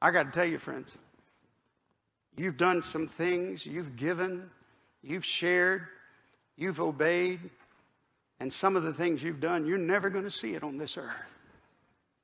[0.00, 0.90] I got to tell you, friends,
[2.36, 4.50] you've done some things, you've given,
[5.02, 5.86] you've shared,
[6.56, 7.38] you've obeyed,
[8.40, 10.96] and some of the things you've done, you're never going to see it on this
[10.96, 11.14] earth.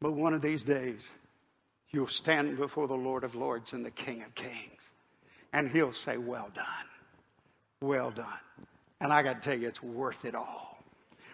[0.01, 1.09] But one of these days,
[1.91, 4.83] you'll stand before the Lord of Lords and the King of Kings.
[5.53, 6.65] And he'll say, Well done.
[7.81, 8.27] Well done.
[9.01, 10.79] And I got to tell you, it's worth it all.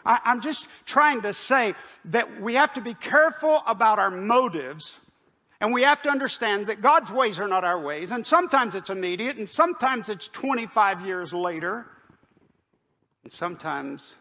[0.05, 1.75] I, I'm just trying to say
[2.07, 4.93] that we have to be careful about our motives.
[5.61, 8.11] And we have to understand that God's ways are not our ways.
[8.11, 11.87] And sometimes it's immediate, and sometimes it's 25 years later.
[13.23, 14.15] And sometimes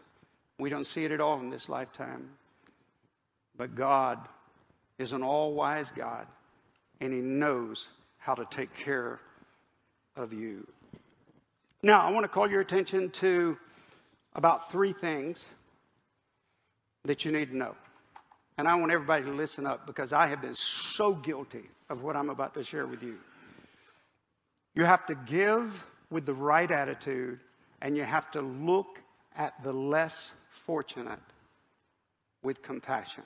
[0.58, 2.30] we don't see it at all in this lifetime.
[3.56, 4.18] But God
[4.98, 6.26] is an all wise God,
[7.00, 7.86] and He knows
[8.18, 9.20] how to take care
[10.16, 10.66] of you.
[11.82, 13.56] Now, I want to call your attention to
[14.34, 15.38] about three things
[17.04, 17.74] that you need to know.
[18.56, 22.16] And I want everybody to listen up because I have been so guilty of what
[22.16, 23.16] I'm about to share with you.
[24.74, 25.72] You have to give
[26.10, 27.40] with the right attitude,
[27.82, 28.98] and you have to look
[29.36, 30.16] at the less
[30.66, 31.18] fortunate
[32.42, 33.24] with compassion.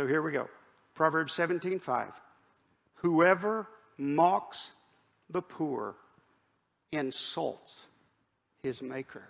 [0.00, 0.48] So here we go.
[0.94, 2.10] Proverbs 17:5.
[3.02, 4.70] Whoever mocks
[5.28, 5.94] the poor
[6.90, 7.74] insults
[8.62, 9.28] his maker.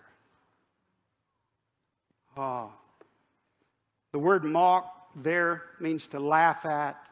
[2.36, 2.72] Oh.
[4.12, 7.04] The word mock there means to laugh at,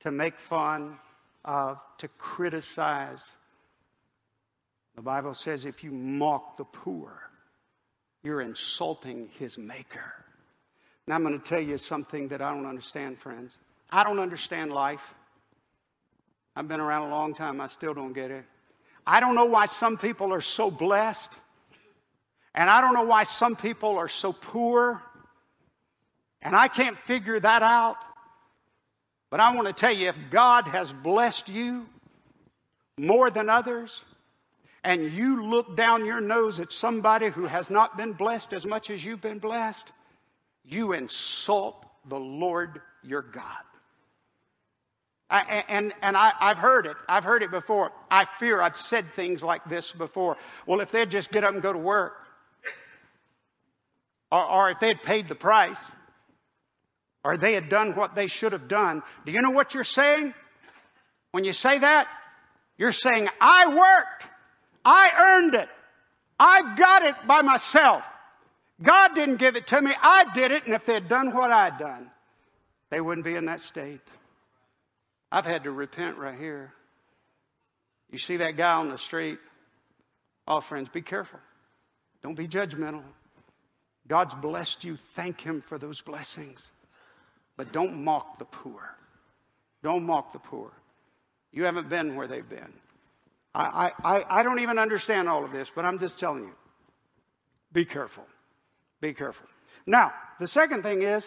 [0.00, 0.96] to make fun
[1.44, 3.22] of, to criticize.
[4.94, 7.12] The Bible says if you mock the poor,
[8.22, 10.25] you're insulting his maker.
[11.08, 13.52] Now, I'm going to tell you something that I don't understand, friends.
[13.90, 15.02] I don't understand life.
[16.56, 17.60] I've been around a long time.
[17.60, 18.44] I still don't get it.
[19.06, 21.30] I don't know why some people are so blessed.
[22.54, 25.00] And I don't know why some people are so poor.
[26.42, 27.96] And I can't figure that out.
[29.30, 31.86] But I want to tell you if God has blessed you
[32.98, 34.02] more than others,
[34.82, 38.88] and you look down your nose at somebody who has not been blessed as much
[38.88, 39.92] as you've been blessed,
[40.68, 43.62] you insult the Lord your God.
[45.28, 46.96] I, and and I, have heard it.
[47.08, 47.90] I've heard it before.
[48.10, 50.36] I fear I've said things like this before.
[50.66, 52.12] Well, if they'd just get up and go to work,
[54.30, 55.78] or, or if they'd paid the price,
[57.24, 60.32] or they had done what they should have done, do you know what you're saying?
[61.32, 62.06] When you say that,
[62.78, 64.26] you're saying, I worked,
[64.84, 65.68] I earned it,
[66.38, 68.04] I got it by myself.
[68.82, 71.78] God didn't give it to me, I did it, and if they'd done what I'd
[71.78, 72.10] done,
[72.90, 74.00] they wouldn't be in that state.
[75.32, 76.72] I've had to repent right here.
[78.10, 79.38] You see that guy on the street?
[80.46, 81.40] Oh, friends, be careful.
[82.22, 83.02] Don't be judgmental.
[84.06, 84.98] God's blessed you.
[85.16, 86.60] Thank Him for those blessings.
[87.56, 88.82] But don't mock the poor.
[89.82, 90.70] Don't mock the poor.
[91.52, 92.72] You haven't been where they've been.
[93.54, 96.52] I, I, I don't even understand all of this, but I'm just telling you
[97.72, 98.24] be careful.
[99.00, 99.46] Be careful.
[99.86, 101.24] Now, the second thing is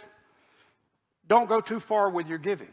[1.27, 2.71] don't go too far with your giving.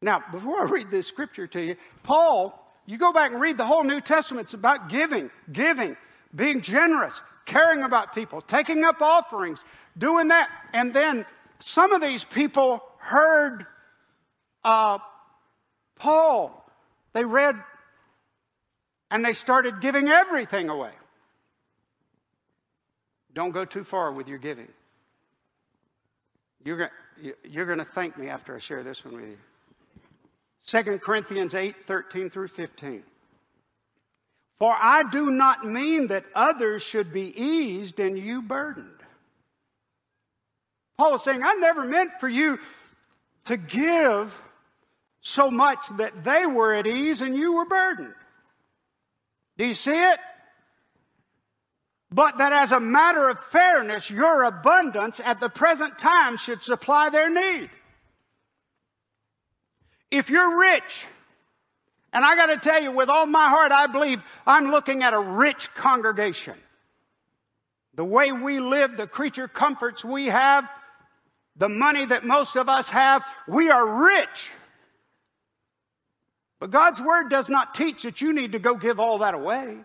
[0.00, 3.66] Now, before I read this scripture to you, Paul, you go back and read the
[3.66, 4.46] whole New Testament.
[4.46, 5.96] It's about giving, giving,
[6.34, 7.14] being generous,
[7.44, 9.62] caring about people, taking up offerings,
[9.96, 10.48] doing that.
[10.72, 11.26] And then
[11.58, 13.66] some of these people heard
[14.64, 14.98] uh,
[15.96, 16.64] Paul.
[17.12, 17.56] They read
[19.10, 20.92] and they started giving everything away.
[23.34, 24.68] Don't go too far with your giving.
[26.64, 26.90] You're,
[27.44, 29.38] you're going to thank me after I share this one with you.
[30.66, 33.02] 2 Corinthians 8 13 through 15.
[34.58, 38.90] For I do not mean that others should be eased and you burdened.
[40.96, 42.58] Paul is saying, I never meant for you
[43.44, 44.34] to give
[45.20, 48.14] so much that they were at ease and you were burdened.
[49.56, 50.18] Do you see it?
[52.10, 57.10] But that as a matter of fairness, your abundance at the present time should supply
[57.10, 57.70] their need.
[60.10, 61.06] If you're rich,
[62.12, 65.12] and I got to tell you, with all my heart, I believe I'm looking at
[65.12, 66.54] a rich congregation.
[67.94, 70.64] The way we live, the creature comforts we have,
[71.56, 74.50] the money that most of us have, we are rich.
[76.60, 79.76] But God's Word does not teach that you need to go give all that away.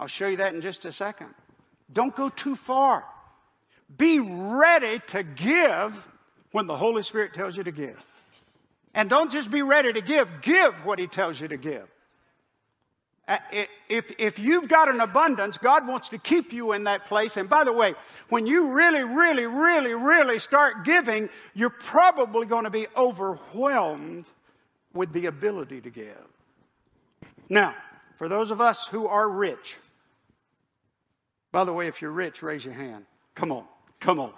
[0.00, 1.28] I'll show you that in just a second.
[1.92, 3.04] Don't go too far.
[3.98, 5.94] Be ready to give
[6.52, 7.98] when the Holy Spirit tells you to give.
[8.94, 11.86] And don't just be ready to give, give what He tells you to give.
[13.28, 13.36] Uh,
[13.88, 17.36] if, if you've got an abundance, God wants to keep you in that place.
[17.36, 17.94] And by the way,
[18.30, 24.24] when you really, really, really, really start giving, you're probably going to be overwhelmed
[24.94, 26.16] with the ability to give.
[27.50, 27.74] Now,
[28.16, 29.76] for those of us who are rich,
[31.52, 33.04] by the way, if you're rich, raise your hand.
[33.34, 33.64] Come on,
[34.00, 34.32] come on,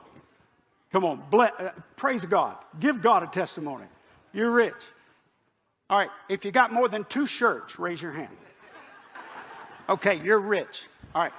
[0.92, 1.22] come on.
[1.32, 2.56] Uh, praise God.
[2.80, 3.86] Give God a testimony.
[4.32, 4.74] You're rich.
[5.90, 8.36] All right, if you got more than two shirts, raise your hand.
[9.88, 10.84] Okay, you're rich.
[11.14, 11.32] All right.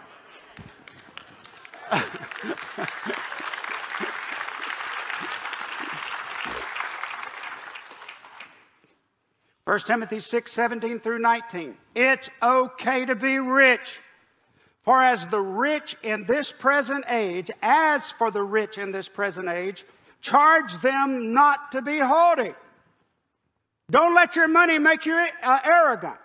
[9.65, 11.75] First Timothy 6, 17 through 19.
[11.95, 13.99] It's okay to be rich.
[14.83, 19.47] For as the rich in this present age, as for the rich in this present
[19.47, 19.85] age,
[20.21, 22.53] charge them not to be haughty.
[23.89, 26.17] Don't let your money make you uh, arrogant,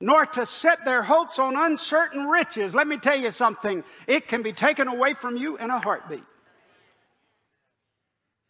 [0.00, 2.74] nor to set their hopes on uncertain riches.
[2.74, 3.84] Let me tell you something.
[4.06, 6.24] It can be taken away from you in a heartbeat.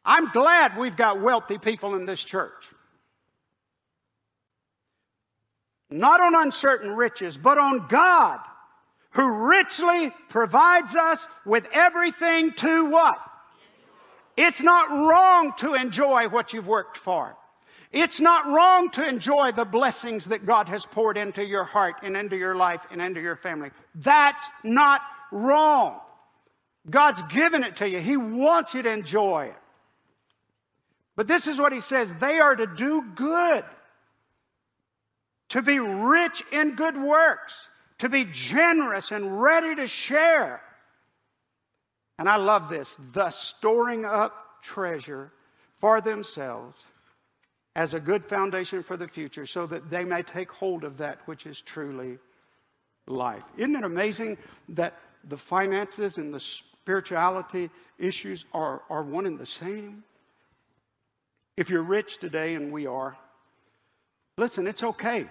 [0.05, 2.65] I'm glad we've got wealthy people in this church.
[5.91, 8.41] not on uncertain riches, but on God,
[9.17, 13.19] who richly provides us with everything to what?
[14.37, 17.35] It's not wrong to enjoy what you've worked for.
[17.93, 22.15] It's not wrong to enjoy the blessings that God has poured into your heart and
[22.15, 23.71] into your life and into your family.
[23.95, 25.01] That's not
[25.33, 25.99] wrong.
[26.91, 28.01] God's given it to you.
[28.01, 29.63] He wants you to enjoy it.
[31.17, 33.65] But this is what he says they are to do good
[35.51, 37.55] to be rich in good works,
[37.99, 40.61] to be generous and ready to share.
[42.19, 45.33] And I love this, thus storing up treasure
[45.81, 46.83] for themselves
[47.75, 51.19] as a good foundation for the future so that they may take hold of that
[51.27, 52.19] which is truly
[53.07, 53.43] life.
[53.57, 54.39] Isn't it amazing
[54.71, 60.03] that the finances and the spirituality issues are, are one and the same?
[61.57, 63.17] If you're rich today, and we are,
[64.37, 65.27] listen, it's okay.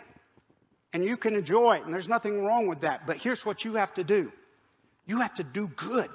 [0.96, 3.06] And you can enjoy it, and there's nothing wrong with that.
[3.06, 4.32] But here's what you have to do
[5.06, 6.10] you have to do good.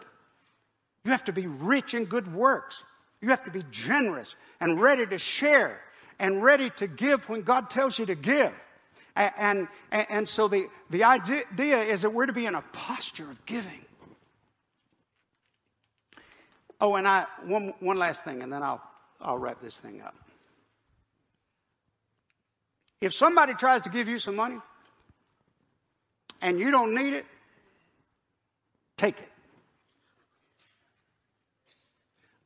[1.04, 2.76] You have to be rich in good works.
[3.20, 5.78] You have to be generous and ready to share
[6.18, 8.54] and ready to give when God tells you to give.
[9.14, 13.30] And, and, and so the, the idea is that we're to be in a posture
[13.30, 13.84] of giving.
[16.80, 18.80] Oh, and I, one, one last thing, and then I'll,
[19.20, 20.14] I'll wrap this thing up.
[23.02, 24.56] If somebody tries to give you some money
[26.40, 27.26] and you don't need it,
[28.96, 29.28] take it.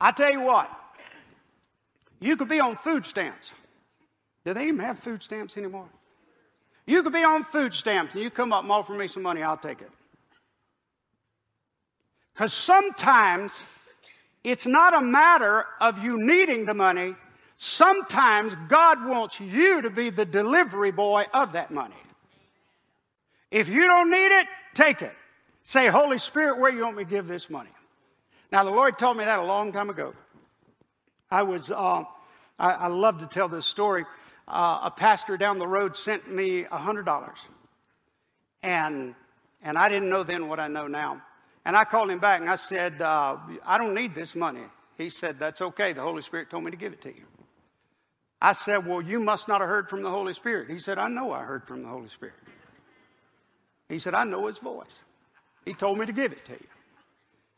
[0.01, 0.71] I tell you what,
[2.21, 3.53] you could be on food stamps.
[4.45, 5.89] Do they even have food stamps anymore?
[6.87, 9.43] You could be on food stamps and you come up and offer me some money,
[9.43, 9.91] I'll take it.
[12.35, 13.53] Because sometimes
[14.43, 17.15] it's not a matter of you needing the money.
[17.57, 21.95] Sometimes God wants you to be the delivery boy of that money.
[23.55, 25.13] If you don't need it, take it.
[25.63, 27.71] Say, Holy Spirit, where you want me to give this money?
[28.51, 30.13] Now, the Lord told me that a long time ago.
[31.31, 32.03] I was, uh,
[32.59, 34.07] I, I love to tell this story
[34.49, 37.39] uh, a pastor down the road sent me a hundred dollars,
[38.65, 39.15] and
[39.63, 41.23] and I didn't know then what I know now.
[41.65, 44.65] And I called him back and I said, uh, I don't need this money.
[44.99, 45.93] He said, That's okay.
[45.93, 47.25] The Holy Spirit told me to give it to you.
[48.43, 50.69] I said, Well, you must not have heard from the Holy Spirit.
[50.69, 52.35] He said, I know I heard from the Holy Spirit.
[53.89, 54.99] He said, I know his voice.
[55.65, 56.67] He told me to give it to you.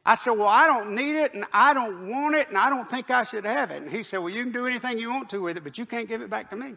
[0.05, 2.89] I said, Well, I don't need it and I don't want it and I don't
[2.89, 3.83] think I should have it.
[3.83, 5.85] And he said, Well, you can do anything you want to with it, but you
[5.85, 6.74] can't give it back to me.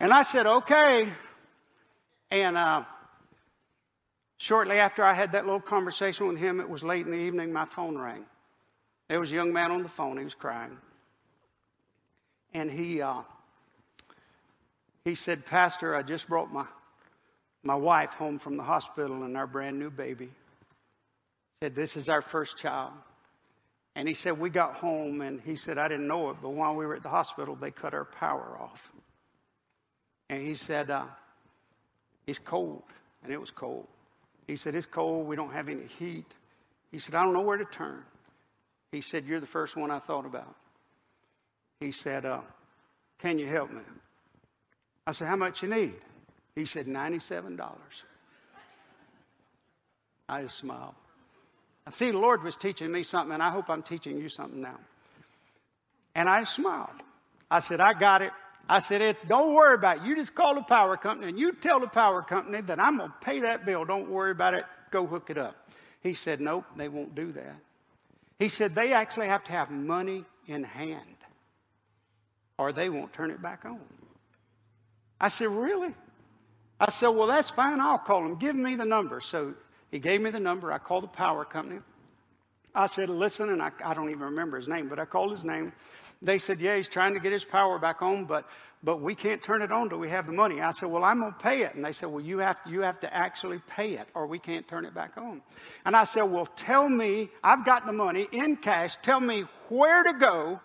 [0.00, 1.12] and I said, Okay.
[2.30, 2.84] And uh,
[4.38, 7.52] shortly after I had that little conversation with him, it was late in the evening,
[7.52, 8.24] my phone rang.
[9.10, 10.78] There was a young man on the phone, he was crying.
[12.54, 13.20] And he, uh,
[15.04, 16.66] he said, Pastor, I just brought my
[17.64, 20.30] my wife home from the hospital and our brand new baby.
[21.62, 22.92] Said, This is our first child.
[23.94, 26.74] And he said, We got home and he said, I didn't know it, but while
[26.74, 28.80] we were at the hospital, they cut our power off.
[30.28, 31.06] And he said, uh,
[32.26, 32.82] It's cold.
[33.22, 33.86] And it was cold.
[34.48, 35.26] He said, It's cold.
[35.26, 36.26] We don't have any heat.
[36.90, 38.02] He said, I don't know where to turn.
[38.90, 40.56] He said, You're the first one I thought about.
[41.78, 42.40] He said, uh,
[43.20, 43.82] Can you help me?
[45.06, 45.94] I said, How much you need?
[46.54, 47.58] He said, $97.
[50.28, 50.94] I just smiled.
[51.94, 54.78] See the Lord was teaching me something, and I hope I'm teaching you something now.
[56.14, 56.90] And I smiled.
[57.50, 58.30] I said, I got it.
[58.68, 60.02] I said, it, don't worry about it.
[60.04, 63.10] You just call the power company and you tell the power company that I'm going
[63.10, 63.84] to pay that bill.
[63.84, 64.64] Don't worry about it.
[64.90, 65.56] Go hook it up.
[66.02, 67.56] He said, nope, they won't do that.
[68.38, 71.00] He said, they actually have to have money in hand
[72.56, 73.80] or they won't turn it back on.
[75.22, 75.94] I said, really?
[76.80, 77.80] I said, Well, that's fine.
[77.80, 78.34] I'll call him.
[78.40, 79.20] Give me the number.
[79.20, 79.54] So
[79.92, 80.72] he gave me the number.
[80.72, 81.80] I called the power company.
[82.74, 85.44] I said, Listen, and I, I don't even remember his name, but I called his
[85.44, 85.72] name.
[86.20, 88.46] They said, Yeah, he's trying to get his power back on, but
[88.84, 90.60] but we can't turn it on till we have the money.
[90.60, 91.76] I said, Well, I'm gonna pay it.
[91.76, 94.66] And they said, Well, you have you have to actually pay it, or we can't
[94.66, 95.40] turn it back on.
[95.84, 100.02] And I said, Well, tell me, I've got the money in cash, tell me where
[100.02, 100.60] to go,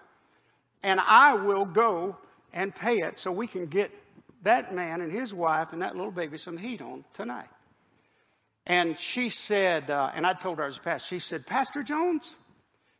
[0.81, 2.17] and I will go
[2.53, 3.91] and pay it so we can get
[4.43, 7.49] that man and his wife and that little baby some heat on tonight.
[8.65, 11.83] And she said, uh, and I told her I was a pastor, she said, Pastor
[11.83, 12.29] Jones?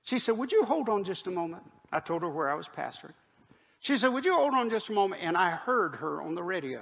[0.04, 1.64] She said, Would you hold on just a moment?
[1.92, 3.14] I told her where I was pastoring.
[3.82, 5.22] She said, Would you hold on just a moment?
[5.24, 6.82] And I heard her on the radio.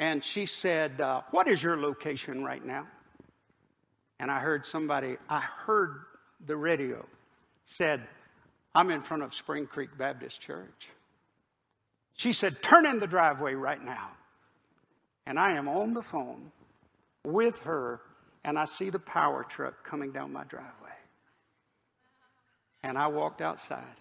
[0.00, 2.86] And she said, uh, What is your location right now?
[4.18, 6.02] And I heard somebody, I heard
[6.44, 7.06] the radio
[7.66, 8.06] said,
[8.74, 10.88] I'm in front of Spring Creek Baptist Church.
[12.20, 14.10] She said, Turn in the driveway right now.
[15.24, 16.52] And I am on the phone
[17.24, 18.02] with her,
[18.44, 20.98] and I see the power truck coming down my driveway.
[22.82, 23.96] And I walked outside,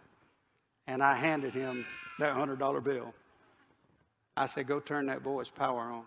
[0.86, 1.86] and I handed him
[2.20, 3.14] that $100 bill.
[4.36, 6.04] I said, Go turn that boy's power on.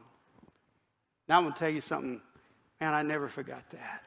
[1.31, 2.21] Now I'm going to tell you something,
[2.81, 4.03] and I never forgot that.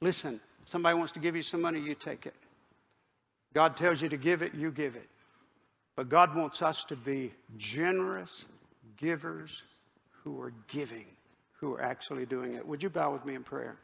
[0.00, 2.34] Listen, somebody wants to give you some money, you take it.
[3.52, 5.10] God tells you to give it, you give it.
[5.96, 8.44] But God wants us to be generous
[8.96, 9.50] givers
[10.22, 11.06] who are giving,
[11.58, 12.66] who are actually doing it.
[12.66, 13.76] Would you bow with me in prayer?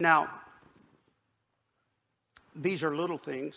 [0.00, 0.28] Now,
[2.56, 3.54] these are little things,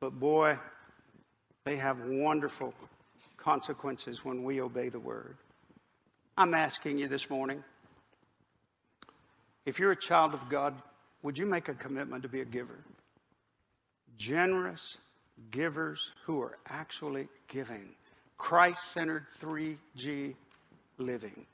[0.00, 0.56] but boy,
[1.64, 2.72] they have wonderful
[3.36, 5.36] consequences when we obey the word.
[6.38, 7.62] I'm asking you this morning
[9.66, 10.74] if you're a child of God,
[11.22, 12.78] would you make a commitment to be a giver?
[14.16, 14.96] Generous
[15.50, 17.90] givers who are actually giving.
[18.38, 20.34] Christ centered 3G
[20.98, 21.46] living.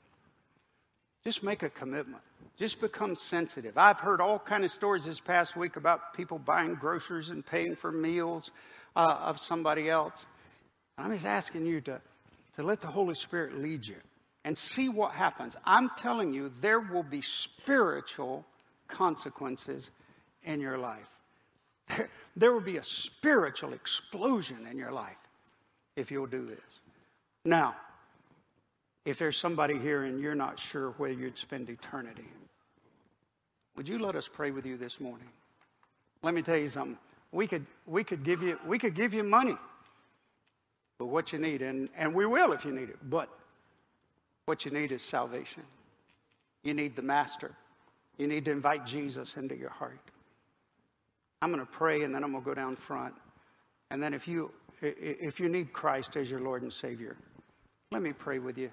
[1.23, 2.21] Just make a commitment.
[2.57, 3.77] Just become sensitive.
[3.77, 7.75] I've heard all kind of stories this past week about people buying groceries and paying
[7.75, 8.51] for meals
[8.95, 10.13] uh, of somebody else.
[10.97, 12.01] I'm just asking you to,
[12.55, 13.97] to let the Holy Spirit lead you
[14.47, 15.57] and see what happens.
[15.65, 18.45] I'm telling you, there will be spiritual
[18.87, 19.89] consequences
[20.45, 21.09] in your life.
[21.89, 25.17] There, there will be a spiritual explosion in your life
[25.97, 26.79] if you'll do this.
[27.43, 27.75] Now,
[29.03, 32.29] if there's somebody here and you're not sure where you'd spend eternity,
[33.75, 35.27] would you let us pray with you this morning?
[36.23, 36.97] Let me tell you something.
[37.33, 39.57] We could, we could, give, you, we could give you money,
[40.99, 43.27] but what you need, and, and we will if you need it, but
[44.47, 45.63] what you need is salvation.
[46.63, 47.51] You need the Master.
[48.17, 49.99] You need to invite Jesus into your heart.
[51.41, 53.13] I'm going to pray and then I'm going to go down front.
[53.91, 57.17] And then if you if you need Christ as your Lord and Savior,
[57.91, 58.69] let me pray with you.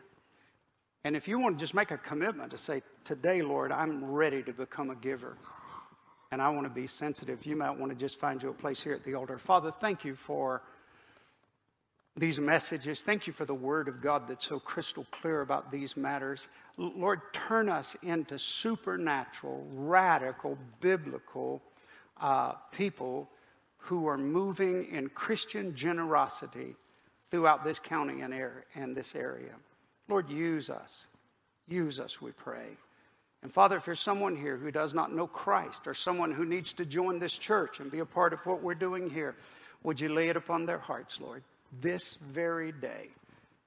[1.05, 4.43] And if you want to just make a commitment to say, Today, Lord, I'm ready
[4.43, 5.37] to become a giver.
[6.31, 7.45] And I want to be sensitive.
[7.45, 9.39] You might want to just find you a place here at the altar.
[9.39, 10.62] Father, thank you for
[12.17, 13.01] these messages.
[13.01, 16.47] Thank you for the Word of God that's so crystal clear about these matters.
[16.77, 21.61] Lord, turn us into supernatural, radical, biblical
[22.21, 23.29] uh, people
[23.79, 26.77] who are moving in Christian generosity
[27.31, 29.55] throughout this county and, air, and this area.
[30.09, 31.07] Lord, use us.
[31.67, 32.77] Use us, we pray.
[33.43, 36.73] And Father, if there's someone here who does not know Christ or someone who needs
[36.75, 39.35] to join this church and be a part of what we're doing here,
[39.83, 41.43] would you lay it upon their hearts, Lord?
[41.81, 43.09] This very day.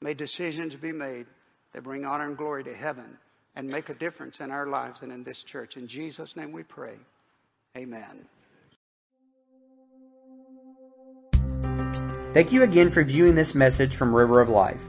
[0.01, 1.25] May decisions be made
[1.73, 3.17] that bring honor and glory to heaven
[3.55, 5.77] and make a difference in our lives and in this church.
[5.77, 6.95] In Jesus' name we pray.
[7.75, 8.25] Amen.
[12.33, 14.83] Thank you again for viewing this message from River of Life.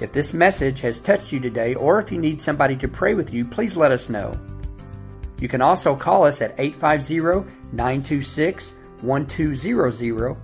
[0.00, 3.32] If this message has touched you today, or if you need somebody to pray with
[3.32, 4.36] you, please let us know.
[5.38, 10.36] You can also call us at 850 926 1200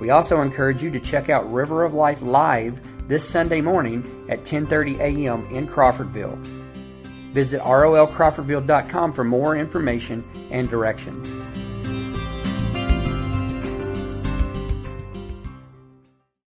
[0.00, 4.44] We also encourage you to check out River of Life live this Sunday morning at
[4.44, 5.44] 10:30 a.m.
[5.54, 6.38] in Crawfordville.
[7.32, 11.28] Visit rolcrawfordville.com for more information and directions.